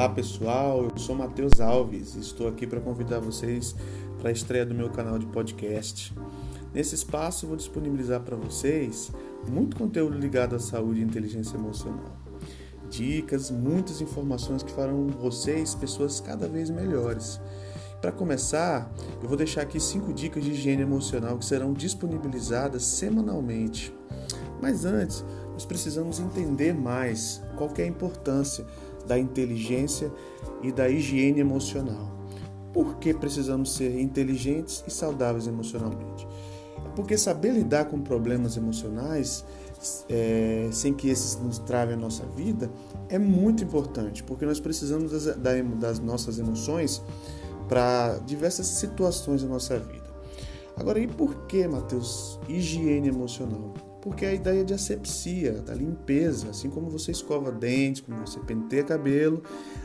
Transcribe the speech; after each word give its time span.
Olá 0.00 0.08
pessoal, 0.08 0.84
eu 0.84 0.96
sou 0.96 1.14
Matheus 1.14 1.60
Alves 1.60 2.14
e 2.14 2.20
estou 2.20 2.48
aqui 2.48 2.66
para 2.66 2.80
convidar 2.80 3.20
vocês 3.20 3.76
para 4.18 4.30
a 4.30 4.32
estreia 4.32 4.64
do 4.64 4.74
meu 4.74 4.88
canal 4.88 5.18
de 5.18 5.26
podcast. 5.26 6.14
Nesse 6.72 6.94
espaço 6.94 7.46
vou 7.46 7.54
disponibilizar 7.54 8.22
para 8.22 8.34
vocês 8.34 9.12
muito 9.46 9.76
conteúdo 9.76 10.16
ligado 10.16 10.56
à 10.56 10.58
saúde 10.58 11.00
e 11.00 11.04
inteligência 11.04 11.54
emocional. 11.54 12.16
Dicas, 12.88 13.50
muitas 13.50 14.00
informações 14.00 14.62
que 14.62 14.72
farão 14.72 15.06
vocês 15.08 15.74
pessoas 15.74 16.18
cada 16.18 16.48
vez 16.48 16.70
melhores. 16.70 17.38
Para 18.00 18.10
começar, 18.10 18.90
eu 19.22 19.28
vou 19.28 19.36
deixar 19.36 19.60
aqui 19.60 19.78
cinco 19.78 20.14
dicas 20.14 20.42
de 20.42 20.52
higiene 20.52 20.80
emocional 20.80 21.36
que 21.36 21.44
serão 21.44 21.74
disponibilizadas 21.74 22.84
semanalmente. 22.84 23.94
Mas 24.62 24.86
antes, 24.86 25.22
nós 25.52 25.66
precisamos 25.66 26.20
entender 26.20 26.72
mais 26.72 27.42
qual 27.54 27.70
é 27.76 27.82
a 27.82 27.86
importância 27.86 28.64
da 29.06 29.18
inteligência 29.18 30.12
e 30.62 30.70
da 30.72 30.88
higiene 30.88 31.40
emocional. 31.40 32.10
Por 32.72 32.96
que 32.96 33.12
precisamos 33.12 33.74
ser 33.74 33.98
inteligentes 34.00 34.84
e 34.86 34.90
saudáveis 34.90 35.46
emocionalmente? 35.46 36.26
Porque 36.94 37.16
saber 37.16 37.52
lidar 37.52 37.86
com 37.86 38.00
problemas 38.00 38.56
emocionais 38.56 39.44
é, 40.08 40.68
sem 40.72 40.92
que 40.92 41.08
esses 41.08 41.36
nos 41.36 41.58
travem 41.58 41.94
a 41.94 41.98
nossa 41.98 42.24
vida 42.26 42.70
é 43.08 43.18
muito 43.18 43.64
importante, 43.64 44.22
porque 44.22 44.44
nós 44.44 44.60
precisamos 44.60 45.10
das, 45.12 45.36
das 45.36 45.98
nossas 45.98 46.38
emoções 46.38 47.02
para 47.68 48.18
diversas 48.26 48.66
situações 48.66 49.42
da 49.42 49.48
nossa 49.48 49.78
vida. 49.78 50.10
Agora, 50.76 50.98
e 50.98 51.06
por 51.06 51.46
que, 51.46 51.66
Mateus, 51.66 52.38
higiene 52.48 53.08
emocional? 53.08 53.89
Porque 54.02 54.24
a 54.24 54.32
ideia 54.32 54.64
de 54.64 54.72
asepsia, 54.72 55.52
da 55.60 55.74
limpeza, 55.74 56.50
assim 56.50 56.70
como 56.70 56.88
você 56.88 57.10
escova 57.10 57.52
dentes, 57.52 58.00
como 58.00 58.18
você 58.18 58.40
penteia 58.40 58.82
cabelo, 58.82 59.42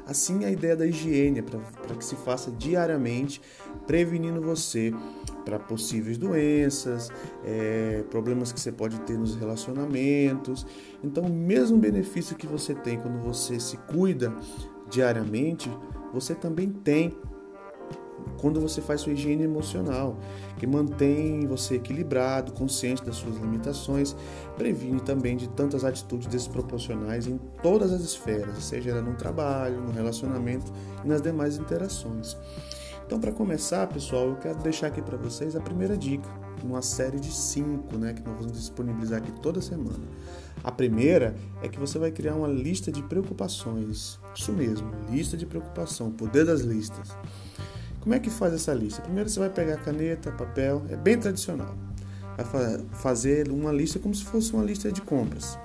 assim 0.07 0.45
a 0.45 0.51
ideia 0.51 0.75
da 0.75 0.85
higiene, 0.85 1.41
para 1.41 1.95
que 1.95 2.05
se 2.05 2.15
faça 2.15 2.49
diariamente, 2.51 3.41
prevenindo 3.85 4.41
você 4.41 4.93
para 5.43 5.59
possíveis 5.59 6.17
doenças, 6.17 7.11
é, 7.43 8.03
problemas 8.09 8.51
que 8.51 8.59
você 8.59 8.71
pode 8.71 8.99
ter 9.01 9.17
nos 9.17 9.35
relacionamentos. 9.35 10.65
Então, 11.03 11.23
o 11.25 11.33
mesmo 11.33 11.77
benefício 11.77 12.35
que 12.35 12.47
você 12.47 12.73
tem 12.73 12.99
quando 12.99 13.19
você 13.19 13.59
se 13.59 13.77
cuida 13.77 14.33
diariamente, 14.89 15.69
você 16.13 16.33
também 16.33 16.69
tem 16.69 17.13
quando 18.45 18.61
você 18.61 18.79
faz 18.79 19.01
sua 19.01 19.13
higiene 19.13 19.41
emocional, 19.41 20.19
que 20.59 20.67
mantém 20.67 21.47
você 21.47 21.77
equilibrado, 21.77 22.51
consciente 22.51 23.03
das 23.03 23.15
suas 23.15 23.37
limitações, 23.37 24.15
previne 24.55 24.99
também 24.99 25.35
de 25.35 25.49
tantas 25.49 25.83
atitudes 25.83 26.27
desproporcionais 26.27 27.25
em 27.25 27.39
todas 27.63 27.91
as 27.91 28.01
esferas, 28.01 28.63
seja 28.63 29.01
no 29.01 29.15
trabalho, 29.15 29.81
no 29.81 29.91
relacionamento 29.91 30.71
e 31.03 31.07
nas 31.07 31.23
demais 31.23 31.57
interações. 31.57 32.37
Então, 33.03 33.19
para 33.19 33.31
começar, 33.31 33.87
pessoal, 33.87 34.27
eu 34.27 34.35
quero 34.35 34.59
deixar 34.59 34.87
aqui 34.87 35.01
para 35.01 35.17
vocês 35.17 35.55
a 35.55 35.59
primeira 35.59 35.97
dica, 35.97 36.29
uma 36.63 36.83
série 36.83 37.19
de 37.19 37.31
cinco, 37.31 37.97
né, 37.97 38.13
que 38.13 38.21
nós 38.21 38.37
vamos 38.37 38.53
disponibilizar 38.53 39.23
aqui 39.23 39.31
toda 39.41 39.59
semana. 39.59 40.05
A 40.63 40.71
primeira 40.71 41.35
é 41.63 41.67
que 41.67 41.79
você 41.79 41.97
vai 41.97 42.11
criar 42.11 42.35
uma 42.35 42.47
lista 42.47 42.91
de 42.91 43.01
preocupações. 43.01 44.19
Isso 44.35 44.53
mesmo, 44.53 44.91
lista 45.09 45.35
de 45.35 45.47
preocupação, 45.47 46.11
poder 46.11 46.45
das 46.45 46.61
listas. 46.61 47.09
Como 48.05 48.13
é 48.13 48.19
que 48.19 48.29
faz 48.29 48.53
essa 48.53 48.71
lista? 48.71 49.01
Primeiro 49.01 49.27
você 49.27 49.39
vai 49.39 49.49
pegar 49.49 49.77
caneta, 49.77 50.31
papel, 50.31 50.83
é 50.91 50.95
bem 50.95 51.17
tradicional. 51.17 51.75
Vai 52.37 52.79
fazer 52.91 53.49
uma 53.49 53.71
lista 53.71 53.97
como 53.97 54.13
se 54.13 54.23
fosse 54.23 54.53
uma 54.53 54.63
lista 54.63 54.91
de 54.91 55.01
compras. 55.01 55.57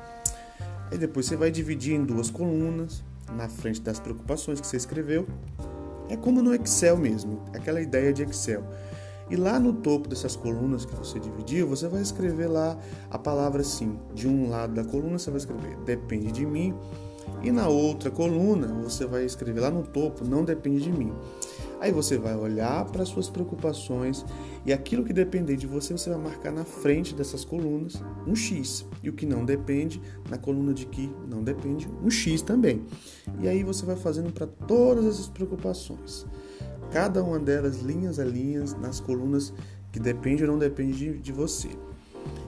Aí 0.91 0.97
depois 0.97 1.27
você 1.27 1.37
vai 1.37 1.51
dividir 1.51 1.97
em 1.97 2.03
duas 2.03 2.31
colunas, 2.31 3.05
na 3.37 3.47
frente 3.47 3.83
das 3.83 4.01
preocupações 4.01 4.59
que 4.59 4.67
você 4.67 4.79
escreveu. 4.79 5.27
É 6.09 6.17
como 6.17 6.41
no 6.41 6.55
Excel 6.55 6.97
mesmo, 6.97 7.45
aquela 7.53 7.79
ideia 7.79 8.11
de 8.11 8.23
Excel. 8.23 8.65
E 9.29 9.37
lá 9.37 9.61
no 9.61 9.75
topo 9.75 10.09
dessas 10.09 10.35
colunas 10.35 10.87
que 10.87 10.97
você 10.97 11.21
dividiu, 11.21 11.69
você 11.69 11.89
vai 11.89 12.01
escrever 12.01 12.47
lá 12.47 12.75
a 13.11 13.19
palavra 13.19 13.61
assim. 13.61 13.99
De 14.15 14.27
um 14.27 14.49
lado 14.49 14.73
da 14.73 14.83
coluna 14.83 15.19
você 15.19 15.31
vai 15.31 15.41
escrever 15.41 15.77
depende 15.85 16.33
de 16.33 16.47
mim. 16.47 16.75
E 17.43 17.53
na 17.53 17.69
outra 17.69 18.11
coluna 18.11 18.67
você 18.83 19.05
vai 19.05 19.27
escrever 19.27 19.61
lá 19.61 19.71
no 19.71 19.83
topo 19.83 20.25
não 20.25 20.43
depende 20.43 20.81
de 20.81 20.91
mim. 20.91 21.13
Aí 21.81 21.91
você 21.91 22.19
vai 22.19 22.37
olhar 22.37 22.85
para 22.85 23.03
as 23.03 23.09
suas 23.09 23.31
preocupações 23.31 24.25
e 24.67 24.73
aquilo 24.73 25.03
que 25.03 25.15
depender 25.15 25.57
de 25.57 25.67
você, 25.67 25.95
você 25.95 26.11
vai 26.11 26.19
marcar 26.19 26.53
na 26.53 26.65
frente 26.65 27.15
dessas 27.15 27.43
colunas 27.43 28.03
um 28.27 28.37
X. 28.37 28.87
E 29.03 29.09
o 29.09 29.15
que 29.15 29.25
não 29.25 29.47
depende, 29.47 30.01
na 30.29 30.37
coluna 30.37 30.75
de 30.75 30.85
que 30.85 31.11
não 31.27 31.43
depende, 31.43 31.89
um 32.05 32.11
X 32.11 32.43
também. 32.43 32.85
E 33.41 33.49
aí 33.49 33.65
você 33.65 33.87
vai 33.87 33.97
fazendo 33.97 34.31
para 34.31 34.47
todas 34.47 35.07
essas 35.07 35.29
preocupações. 35.29 36.27
Cada 36.93 37.25
uma 37.25 37.39
delas, 37.39 37.81
linhas 37.81 38.19
a 38.19 38.25
linhas, 38.25 38.75
nas 38.75 39.01
colunas 39.01 39.53
que 39.91 39.99
depende 39.99 40.45
ou 40.45 40.51
não 40.51 40.59
depende 40.59 40.99
de, 40.99 41.19
de 41.19 41.33
você. 41.33 41.71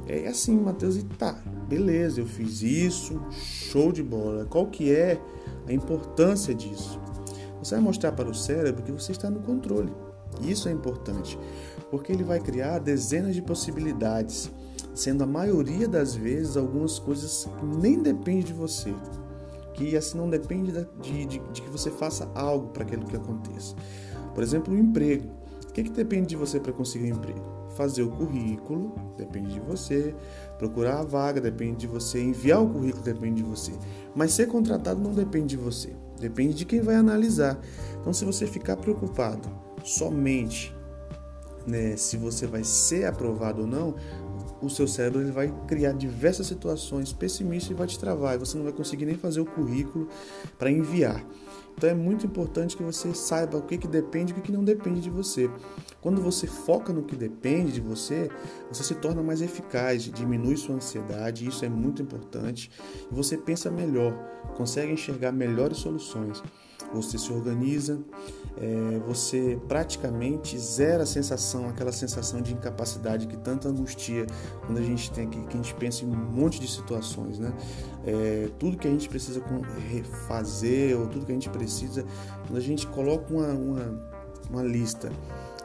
É 0.07 0.27
assim, 0.29 0.59
Mateus, 0.59 0.97
e 0.97 1.05
tá, 1.05 1.33
beleza, 1.69 2.21
eu 2.21 2.27
fiz 2.27 2.61
isso, 2.63 3.19
show 3.31 3.91
de 3.93 4.03
bola. 4.03 4.45
Qual 4.45 4.67
que 4.67 4.93
é 4.93 5.19
a 5.67 5.73
importância 5.73 6.55
disso? 6.55 7.01
Você 7.63 7.77
vai 7.77 7.85
mostrar 7.85 8.13
para 8.13 8.29
o 8.29 8.35
cérebro 8.35 8.83
que 8.83 8.91
você 8.91 9.13
está 9.13 9.31
no 9.31 9.41
controle. 9.41 9.93
Isso 10.41 10.69
é 10.69 10.73
importante, 10.73 11.39
porque 11.91 12.11
ele 12.11 12.25
vai 12.25 12.41
criar 12.41 12.79
dezenas 12.79 13.35
de 13.35 13.43
possibilidades, 13.43 14.51
sendo 14.95 15.23
a 15.23 15.27
maioria 15.27 15.87
das 15.87 16.15
vezes 16.15 16.57
algumas 16.57 16.99
coisas 16.99 17.49
que 17.59 17.65
nem 17.65 18.03
dependem 18.03 18.43
de 18.43 18.53
você, 18.53 18.95
que 19.75 19.97
assim 19.97 20.17
não 20.17 20.29
depende 20.29 20.73
de, 21.01 21.27
de, 21.27 21.39
de 21.39 21.63
que 21.63 21.71
você 21.71 21.91
faça 21.91 22.31
algo 22.35 22.69
para 22.69 22.83
aquilo 22.83 23.05
que 23.05 23.17
aconteça. 23.17 23.77
Por 24.35 24.43
exemplo, 24.43 24.75
o 24.75 24.79
emprego. 24.79 25.29
O 25.69 25.73
que, 25.73 25.85
que 25.85 25.91
depende 25.91 26.29
de 26.29 26.37
você 26.37 26.61
para 26.61 26.73
conseguir 26.73 27.13
um 27.13 27.17
emprego? 27.17 27.41
Fazer 27.77 28.03
o 28.03 28.11
currículo, 28.11 28.95
depende 29.17 29.55
de 29.55 29.61
você. 29.61 30.15
Procurar 30.59 31.01
a 31.01 31.03
vaga, 31.03 31.41
depende 31.41 31.79
de 31.79 31.87
você. 31.87 32.21
Enviar 32.21 32.63
o 32.63 32.69
currículo, 32.69 33.03
depende 33.03 33.43
de 33.43 33.49
você. 33.49 33.73
Mas 34.15 34.33
ser 34.33 34.49
contratado 34.49 35.01
não 35.01 35.13
depende 35.13 35.49
de 35.49 35.57
você. 35.57 35.97
Depende 36.23 36.55
de 36.55 36.65
quem 36.65 36.81
vai 36.81 36.95
analisar. 36.95 37.61
Então, 38.01 38.13
se 38.13 38.25
você 38.25 38.47
ficar 38.47 38.77
preocupado 38.77 39.49
somente 39.85 40.73
né, 41.67 41.97
se 41.97 42.17
você 42.17 42.47
vai 42.47 42.65
ser 42.65 43.07
aprovado 43.07 43.63
ou 43.63 43.67
não, 43.67 43.95
o 44.61 44.69
seu 44.69 44.87
cérebro 44.87 45.21
ele 45.21 45.33
vai 45.33 45.53
criar 45.67 45.93
diversas 45.93 46.47
situações 46.47 47.13
pessimistas 47.13 47.71
e 47.71 47.75
vai 47.75 47.87
te 47.87 47.99
travar. 47.99 48.35
E 48.35 48.39
você 48.39 48.57
não 48.57 48.65
vai 48.65 48.73
conseguir 48.73 49.07
nem 49.07 49.17
fazer 49.17 49.41
o 49.41 49.47
currículo 49.47 50.09
para 50.59 50.71
enviar. 50.71 51.25
Então 51.77 51.91
é 51.91 51.95
muito 51.95 52.27
importante 52.27 52.77
que 52.77 52.83
você 52.83 53.13
saiba 53.15 53.59
o 53.59 53.63
que, 53.63 53.79
que 53.79 53.89
depende 53.89 54.33
e 54.33 54.39
o 54.39 54.43
que, 54.43 54.53
não 54.53 54.65
depende 54.65 55.01
de 55.01 55.11
você. 55.11 55.51
Quando 56.01 56.21
você 56.21 56.47
foca 56.47 56.93
no 56.93 57.03
que 57.03 57.17
depende 57.17 57.73
de 57.73 57.81
você, 57.81 58.31
você 58.71 58.83
se 58.85 58.95
torna 58.95 59.23
mais 59.23 59.41
eficaz, 59.43 60.05
diminui 60.05 60.57
sua 60.57 60.77
ansiedade, 60.77 61.47
isso 61.47 61.65
é 61.65 61.69
muito 61.69 62.03
importante. 62.03 62.71
Você 63.11 63.37
pensa 63.37 63.71
melhor, 63.71 64.13
consegue 64.57 64.93
enxergar 64.93 65.33
melhores 65.33 65.79
soluções 65.79 66.43
você 66.93 67.19
se 67.19 67.33
organiza, 67.33 67.99
é, 68.57 69.01
você 69.07 69.59
praticamente 69.67 70.59
zera 70.59 71.03
a 71.03 71.07
sensação, 71.07 71.69
aquela 71.69 71.93
sensação 71.93 72.41
de 72.41 72.53
incapacidade 72.53 73.27
que 73.27 73.37
tanto 73.37 73.69
angustia 73.69 74.27
quando 74.67 74.79
a 74.79 74.83
gente 74.83 75.11
tem 75.11 75.29
que 75.29 75.39
a 75.39 75.57
gente 75.57 75.75
pensa 75.75 76.05
em 76.05 76.09
um 76.09 76.17
monte 76.17 76.61
de 76.61 76.69
situações, 76.71 77.39
né? 77.39 77.53
É, 78.05 78.51
tudo 78.59 78.77
que 78.77 78.87
a 78.87 78.91
gente 78.91 79.09
precisa 79.09 79.43
refazer 79.91 80.99
ou 80.99 81.07
tudo 81.07 81.25
que 81.25 81.33
a 81.33 81.35
gente 81.35 81.51
precisa, 81.51 82.05
quando 82.47 82.59
a 82.59 82.63
gente 82.63 82.87
coloca 82.87 83.33
uma, 83.33 83.49
uma, 83.49 84.11
uma 84.51 84.63
lista 84.63 85.11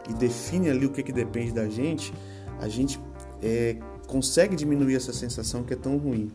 e 0.09 0.13
define 0.13 0.69
ali 0.69 0.85
o 0.85 0.89
que, 0.89 1.03
que 1.03 1.11
depende 1.11 1.51
da 1.51 1.67
gente, 1.67 2.13
a 2.59 2.67
gente 2.67 2.99
é, 3.41 3.78
consegue 4.07 4.55
diminuir 4.55 4.95
essa 4.95 5.13
sensação 5.13 5.63
que 5.63 5.73
é 5.73 5.78
tão 5.78 5.97
ruim. 5.97 6.31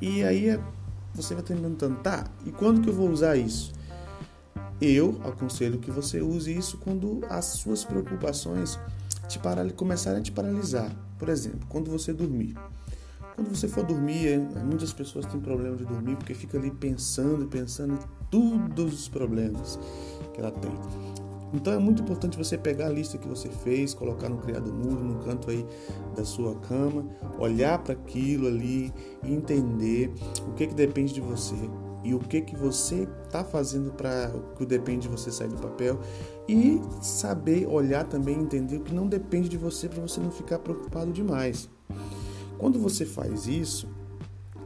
E 0.00 0.24
aí 0.24 0.48
é, 0.48 0.60
você 1.14 1.34
vai 1.34 1.42
perguntando, 1.42 1.96
tá, 2.00 2.24
e 2.44 2.50
quando 2.50 2.80
que 2.80 2.88
eu 2.88 2.94
vou 2.94 3.08
usar 3.08 3.36
isso? 3.36 3.72
Eu 4.84 5.20
aconselho 5.22 5.78
que 5.78 5.92
você 5.92 6.20
use 6.20 6.52
isso 6.52 6.76
quando 6.78 7.20
as 7.30 7.44
suas 7.44 7.84
preocupações 7.84 8.80
te 9.28 9.38
começarem 9.76 10.18
a 10.18 10.22
te 10.22 10.32
paralisar. 10.32 10.90
Por 11.20 11.28
exemplo, 11.28 11.60
quando 11.68 11.88
você 11.88 12.12
dormir. 12.12 12.56
Quando 13.36 13.48
você 13.48 13.68
for 13.68 13.84
dormir, 13.84 14.40
muitas 14.64 14.92
pessoas 14.92 15.24
têm 15.26 15.40
problema 15.40 15.76
de 15.76 15.84
dormir 15.84 16.16
porque 16.16 16.34
fica 16.34 16.58
ali 16.58 16.68
pensando, 16.72 17.46
pensando 17.46 17.94
em 17.94 17.98
todos 18.28 18.92
os 18.92 19.08
problemas 19.08 19.78
que 20.34 20.40
ela 20.40 20.50
tem. 20.50 20.72
Então 21.54 21.72
é 21.72 21.78
muito 21.78 22.02
importante 22.02 22.36
você 22.36 22.58
pegar 22.58 22.86
a 22.86 22.90
lista 22.90 23.16
que 23.16 23.28
você 23.28 23.50
fez, 23.50 23.94
colocar 23.94 24.28
no 24.28 24.38
criado 24.38 24.72
mudo, 24.72 25.04
no 25.04 25.20
canto 25.20 25.48
aí 25.48 25.64
da 26.16 26.24
sua 26.24 26.56
cama, 26.56 27.06
olhar 27.38 27.78
para 27.78 27.92
aquilo 27.92 28.48
ali 28.48 28.92
e 29.22 29.32
entender 29.32 30.12
o 30.48 30.54
que, 30.54 30.66
que 30.66 30.74
depende 30.74 31.14
de 31.14 31.20
você, 31.20 31.70
e 32.04 32.14
o 32.14 32.18
que 32.18 32.40
que 32.40 32.56
você 32.56 33.08
está 33.24 33.44
fazendo 33.44 33.92
para 33.92 34.32
que 34.56 34.66
depende 34.66 35.02
de 35.02 35.08
você 35.08 35.30
sair 35.30 35.48
do 35.48 35.56
papel 35.56 36.00
e 36.48 36.80
saber 37.00 37.66
olhar 37.66 38.04
também 38.04 38.38
entender 38.38 38.76
o 38.76 38.80
que 38.80 38.94
não 38.94 39.06
depende 39.06 39.48
de 39.48 39.56
você 39.56 39.88
para 39.88 40.00
você 40.00 40.20
não 40.20 40.30
ficar 40.30 40.58
preocupado 40.58 41.12
demais. 41.12 41.68
Quando 42.58 42.78
você 42.78 43.04
faz 43.04 43.46
isso, 43.46 43.88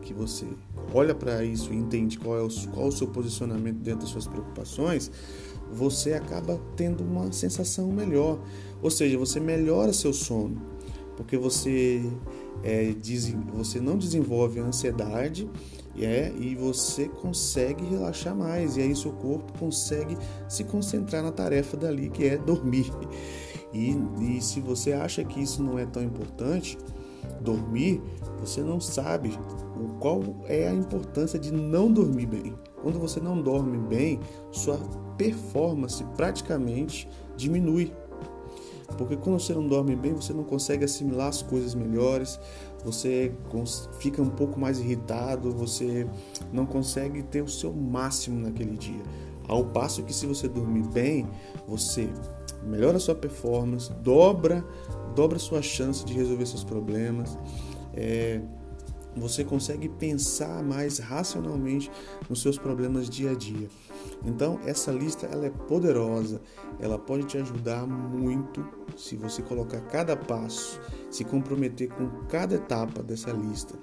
que 0.06 0.14
você 0.14 0.46
olha 0.94 1.14
para 1.14 1.44
isso 1.44 1.72
e 1.72 1.76
entende 1.76 2.18
qual 2.18 2.38
é 2.38 2.42
o, 2.42 2.48
qual 2.72 2.86
o 2.86 2.92
seu 2.92 3.08
posicionamento 3.08 3.78
dentro 3.78 4.00
das 4.00 4.10
suas 4.10 4.26
preocupações, 4.26 5.10
você 5.72 6.12
acaba 6.12 6.60
tendo 6.76 7.02
uma 7.02 7.32
sensação 7.32 7.90
melhor. 7.90 8.38
Ou 8.80 8.90
seja, 8.90 9.18
você 9.18 9.40
melhora 9.40 9.92
seu 9.92 10.12
sono, 10.12 10.62
porque 11.16 11.36
você, 11.36 12.04
é, 12.62 12.94
você 13.54 13.80
não 13.80 13.96
desenvolve 13.96 14.60
ansiedade 14.60 15.48
é, 15.98 16.32
e 16.38 16.54
você 16.54 17.08
consegue 17.08 17.84
relaxar 17.84 18.34
mais. 18.34 18.76
E 18.76 18.82
aí 18.82 18.94
seu 18.94 19.12
corpo 19.12 19.58
consegue 19.58 20.16
se 20.48 20.64
concentrar 20.64 21.22
na 21.22 21.32
tarefa 21.32 21.76
dali 21.76 22.10
que 22.10 22.24
é 22.24 22.36
dormir. 22.36 22.90
E, 23.72 23.96
e 24.20 24.40
se 24.40 24.60
você 24.60 24.92
acha 24.92 25.24
que 25.24 25.40
isso 25.40 25.62
não 25.62 25.78
é 25.78 25.86
tão 25.86 26.02
importante, 26.02 26.78
dormir, 27.40 28.02
você 28.40 28.60
não 28.60 28.80
sabe 28.80 29.36
qual 30.00 30.22
é 30.46 30.68
a 30.68 30.74
importância 30.74 31.38
de 31.38 31.52
não 31.52 31.90
dormir 31.92 32.26
bem. 32.26 32.54
Quando 32.82 32.98
você 32.98 33.20
não 33.20 33.40
dorme 33.40 33.78
bem, 33.78 34.20
sua 34.52 34.78
performance 35.16 36.04
praticamente 36.16 37.08
diminui. 37.36 37.92
Porque 38.96 39.16
quando 39.16 39.40
você 39.40 39.52
não 39.52 39.66
dorme 39.66 39.96
bem, 39.96 40.14
você 40.14 40.32
não 40.32 40.44
consegue 40.44 40.84
assimilar 40.84 41.28
as 41.28 41.42
coisas 41.42 41.74
melhores, 41.74 42.38
você 42.84 43.32
fica 43.98 44.22
um 44.22 44.30
pouco 44.30 44.58
mais 44.58 44.78
irritado, 44.78 45.50
você 45.50 46.06
não 46.52 46.64
consegue 46.64 47.22
ter 47.22 47.42
o 47.42 47.48
seu 47.48 47.72
máximo 47.72 48.40
naquele 48.40 48.76
dia. 48.76 49.02
Ao 49.48 49.64
passo 49.64 50.02
que 50.02 50.12
se 50.12 50.26
você 50.26 50.48
dormir 50.48 50.86
bem, 50.88 51.26
você 51.66 52.08
melhora 52.62 52.98
sua 52.98 53.14
performance, 53.14 53.92
dobra, 54.02 54.64
dobra 55.14 55.38
sua 55.38 55.62
chance 55.62 56.04
de 56.04 56.14
resolver 56.14 56.46
seus 56.46 56.64
problemas. 56.64 57.38
É, 57.94 58.40
você 59.16 59.44
consegue 59.44 59.88
pensar 59.88 60.62
mais 60.62 60.98
racionalmente 60.98 61.90
nos 62.28 62.42
seus 62.42 62.58
problemas 62.58 63.08
dia 63.08 63.30
a 63.30 63.34
dia. 63.34 63.68
Então, 64.24 64.58
essa 64.64 64.90
lista 64.90 65.26
ela 65.26 65.46
é 65.46 65.50
poderosa, 65.50 66.40
ela 66.80 66.98
pode 66.98 67.24
te 67.24 67.38
ajudar 67.38 67.86
muito 67.86 68.66
se 68.96 69.16
você 69.16 69.42
colocar 69.42 69.80
cada 69.82 70.16
passo, 70.16 70.80
se 71.10 71.24
comprometer 71.24 71.88
com 71.88 72.08
cada 72.28 72.54
etapa 72.54 73.02
dessa 73.02 73.30
lista. 73.30 73.74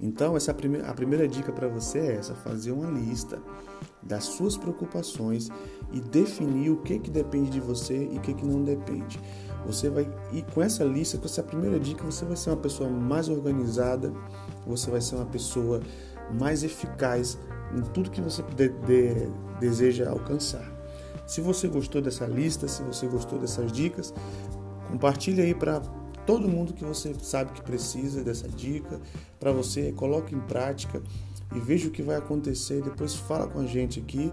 Então, 0.00 0.36
essa 0.36 0.52
primeira, 0.52 0.88
a 0.88 0.94
primeira 0.94 1.26
dica 1.26 1.52
para 1.52 1.68
você 1.68 1.98
é 1.98 2.16
essa: 2.16 2.34
fazer 2.34 2.72
uma 2.72 2.90
lista 2.90 3.40
das 4.02 4.24
suas 4.24 4.56
preocupações 4.56 5.48
e 5.92 6.00
definir 6.00 6.70
o 6.70 6.76
que, 6.78 6.98
que 6.98 7.10
depende 7.10 7.50
de 7.50 7.60
você 7.60 8.08
e 8.12 8.18
o 8.18 8.20
que, 8.20 8.34
que 8.34 8.46
não 8.46 8.62
depende. 8.62 9.20
Você 9.66 9.88
vai 9.88 10.08
e 10.32 10.42
com 10.42 10.62
essa 10.62 10.84
lista, 10.84 11.18
com 11.18 11.24
essa 11.24 11.42
primeira 11.42 11.80
dica, 11.80 12.04
você 12.04 12.24
vai 12.24 12.36
ser 12.36 12.50
uma 12.50 12.56
pessoa 12.56 12.88
mais 12.88 13.28
organizada, 13.28 14.12
você 14.66 14.90
vai 14.90 15.00
ser 15.00 15.16
uma 15.16 15.26
pessoa 15.26 15.80
mais 16.38 16.62
eficaz 16.62 17.38
em 17.74 17.82
tudo 17.92 18.10
que 18.10 18.20
você 18.20 18.42
de, 18.42 18.68
de, 18.68 19.28
deseja 19.60 20.10
alcançar. 20.10 20.64
Se 21.26 21.40
você 21.40 21.66
gostou 21.66 22.00
dessa 22.00 22.26
lista, 22.26 22.68
se 22.68 22.82
você 22.82 23.06
gostou 23.06 23.38
dessas 23.38 23.72
dicas, 23.72 24.14
compartilhe 24.88 25.42
aí 25.42 25.54
para 25.54 25.80
todo 26.24 26.48
mundo 26.48 26.72
que 26.72 26.84
você 26.84 27.14
sabe 27.20 27.52
que 27.52 27.62
precisa 27.62 28.22
dessa 28.22 28.48
dica, 28.48 29.00
para 29.38 29.52
você 29.52 29.92
coloque 29.92 30.34
em 30.34 30.40
prática 30.40 31.02
e 31.54 31.60
veja 31.60 31.88
o 31.88 31.90
que 31.90 32.02
vai 32.02 32.16
acontecer. 32.16 32.82
Depois 32.82 33.14
fala 33.14 33.46
com 33.46 33.60
a 33.60 33.66
gente 33.66 34.00
aqui, 34.00 34.32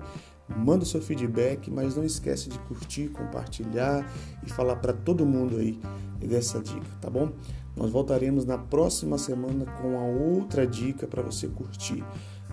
manda 0.49 0.83
o 0.83 0.87
seu 0.87 1.01
feedback, 1.01 1.69
mas 1.71 1.95
não 1.95 2.03
esquece 2.03 2.49
de 2.49 2.59
curtir, 2.59 3.09
compartilhar 3.09 4.07
e 4.45 4.49
falar 4.49 4.75
para 4.77 4.93
todo 4.93 5.25
mundo 5.25 5.57
aí 5.57 5.79
dessa 6.19 6.59
dica, 6.59 6.87
tá 7.01 7.09
bom? 7.09 7.31
Nós 7.75 7.89
voltaremos 7.89 8.45
na 8.45 8.57
próxima 8.57 9.17
semana 9.17 9.65
com 9.81 9.97
a 9.97 10.03
outra 10.03 10.65
dica 10.65 11.07
para 11.07 11.21
você 11.21 11.47
curtir. 11.47 12.03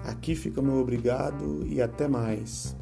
Aqui 0.05 0.35
fica 0.35 0.61
meu 0.63 0.77
obrigado 0.77 1.67
e 1.67 1.81
até 1.81 2.09
mais. 2.09 2.77